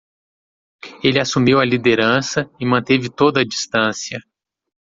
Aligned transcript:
Ele 1.03 1.19
assumiu 1.19 1.59
a 1.59 1.63
liderança 1.63 2.49
e 2.59 2.65
manteve 2.65 3.07
toda 3.07 3.41
a 3.41 3.45
distância. 3.45 4.19